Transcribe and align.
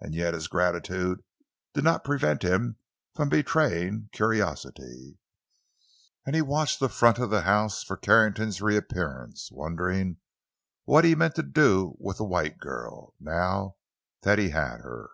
And 0.00 0.14
yet 0.14 0.34
his 0.34 0.48
gratitude 0.48 1.24
did 1.72 1.82
not 1.82 2.04
prevent 2.04 2.44
him 2.44 2.76
from 3.14 3.30
betraying 3.30 4.10
curiosity; 4.12 5.18
and 6.26 6.36
he 6.36 6.42
watched 6.42 6.78
the 6.78 6.90
front 6.90 7.18
of 7.18 7.30
the 7.30 7.40
house 7.40 7.82
for 7.82 7.96
Carrington's 7.96 8.60
reappearance, 8.60 9.48
wondering 9.50 10.18
what 10.84 11.04
he 11.04 11.14
meant 11.14 11.36
to 11.36 11.42
do 11.42 11.96
with 11.98 12.18
the 12.18 12.24
white 12.24 12.58
girl, 12.58 13.14
now 13.18 13.76
that 14.24 14.38
he 14.38 14.50
had 14.50 14.80
her. 14.82 15.08